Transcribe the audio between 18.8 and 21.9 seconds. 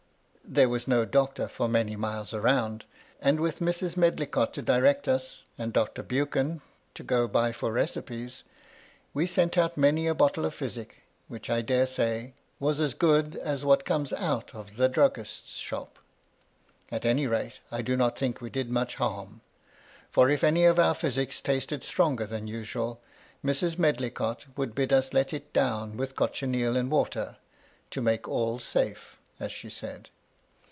harm; for if any of our physics tasted